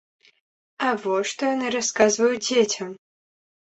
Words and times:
А 0.85 0.95
вось 1.03 1.29
што 1.33 1.41
яны 1.53 1.67
расказваюць 1.79 2.45
дзецям! 2.51 3.01